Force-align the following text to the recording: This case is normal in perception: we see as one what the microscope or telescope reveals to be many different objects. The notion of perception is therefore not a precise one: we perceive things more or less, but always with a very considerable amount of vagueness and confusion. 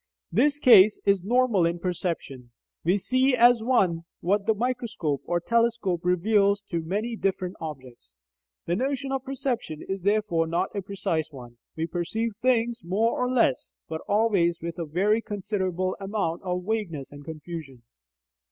This 0.31 0.57
case 0.57 0.99
is 1.05 1.23
normal 1.23 1.63
in 1.63 1.77
perception: 1.77 2.49
we 2.83 2.97
see 2.97 3.35
as 3.35 3.61
one 3.61 4.05
what 4.19 4.47
the 4.47 4.55
microscope 4.55 5.21
or 5.25 5.39
telescope 5.39 6.01
reveals 6.03 6.63
to 6.71 6.79
be 6.81 6.87
many 6.87 7.15
different 7.15 7.55
objects. 7.61 8.15
The 8.65 8.75
notion 8.75 9.11
of 9.11 9.23
perception 9.23 9.83
is 9.87 10.01
therefore 10.01 10.47
not 10.47 10.75
a 10.75 10.81
precise 10.81 11.31
one: 11.31 11.57
we 11.75 11.85
perceive 11.85 12.31
things 12.41 12.83
more 12.83 13.11
or 13.11 13.29
less, 13.29 13.69
but 13.87 14.01
always 14.07 14.59
with 14.59 14.79
a 14.79 14.85
very 14.85 15.21
considerable 15.21 15.95
amount 15.99 16.41
of 16.41 16.63
vagueness 16.65 17.11
and 17.11 17.23
confusion. 17.23 17.83